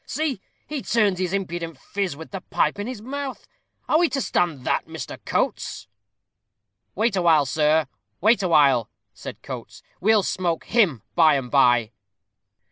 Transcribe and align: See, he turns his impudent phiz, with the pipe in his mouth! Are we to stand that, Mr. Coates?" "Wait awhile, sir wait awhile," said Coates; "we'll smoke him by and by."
See, 0.07 0.41
he 0.65 0.81
turns 0.81 1.19
his 1.19 1.31
impudent 1.31 1.77
phiz, 1.77 2.17
with 2.17 2.31
the 2.31 2.41
pipe 2.41 2.79
in 2.79 2.87
his 2.87 3.03
mouth! 3.03 3.47
Are 3.87 3.99
we 3.99 4.09
to 4.09 4.19
stand 4.19 4.65
that, 4.65 4.87
Mr. 4.87 5.23
Coates?" 5.25 5.87
"Wait 6.95 7.15
awhile, 7.15 7.45
sir 7.45 7.85
wait 8.19 8.41
awhile," 8.41 8.89
said 9.13 9.43
Coates; 9.43 9.83
"we'll 9.99 10.23
smoke 10.23 10.63
him 10.63 11.03
by 11.13 11.35
and 11.35 11.51
by." 11.51 11.91